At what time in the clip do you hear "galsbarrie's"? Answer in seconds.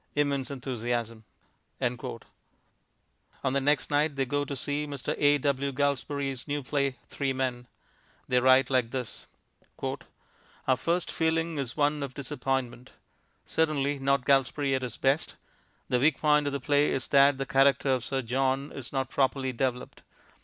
5.71-6.47